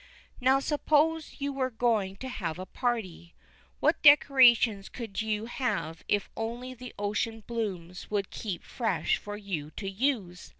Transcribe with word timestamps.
Now 0.39 0.59
suppose 0.59 1.35
you 1.37 1.53
were 1.53 1.69
going 1.69 2.15
to 2.15 2.27
have 2.27 2.57
a 2.57 2.65
party. 2.65 3.35
What 3.79 4.01
decorations 4.01 4.89
you 4.97 5.07
could 5.45 5.49
have 5.57 6.03
if 6.07 6.27
only 6.35 6.73
the 6.73 6.95
ocean 6.97 7.43
blooms 7.45 8.09
would 8.09 8.31
keep 8.31 8.63
fresh 8.63 9.17
for 9.17 9.37
you 9.37 9.69
to 9.77 9.87
use. 9.87 10.49